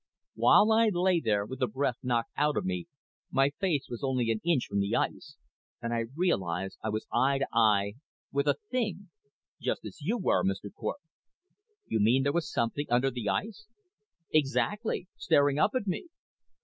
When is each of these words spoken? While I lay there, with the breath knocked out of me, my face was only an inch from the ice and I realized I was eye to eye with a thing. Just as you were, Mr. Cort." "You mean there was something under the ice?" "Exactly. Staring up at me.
While 0.33 0.71
I 0.71 0.89
lay 0.89 1.19
there, 1.19 1.45
with 1.45 1.59
the 1.59 1.67
breath 1.67 1.99
knocked 2.01 2.31
out 2.35 2.57
of 2.57 2.65
me, 2.65 2.87
my 3.29 3.51
face 3.59 3.87
was 3.87 4.03
only 4.03 4.31
an 4.31 4.41
inch 4.43 4.65
from 4.65 4.79
the 4.79 4.95
ice 4.95 5.35
and 5.79 5.93
I 5.93 6.05
realized 6.15 6.79
I 6.83 6.89
was 6.89 7.05
eye 7.13 7.37
to 7.37 7.47
eye 7.53 7.93
with 8.31 8.47
a 8.47 8.55
thing. 8.71 9.11
Just 9.61 9.85
as 9.85 10.01
you 10.01 10.17
were, 10.17 10.43
Mr. 10.43 10.73
Cort." 10.73 11.01
"You 11.85 11.99
mean 11.99 12.23
there 12.23 12.33
was 12.33 12.51
something 12.51 12.87
under 12.89 13.11
the 13.11 13.29
ice?" 13.29 13.67
"Exactly. 14.31 15.07
Staring 15.17 15.59
up 15.59 15.75
at 15.75 15.85
me. 15.85 16.07